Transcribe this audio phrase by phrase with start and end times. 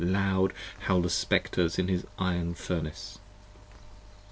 [0.03, 0.51] Loud
[0.87, 3.19] howl the Spectres in his iron Furnace.